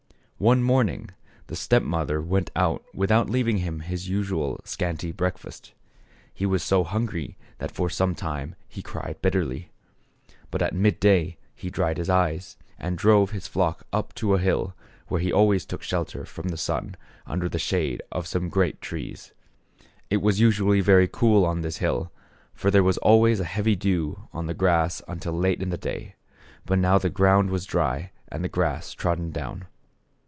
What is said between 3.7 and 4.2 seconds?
even his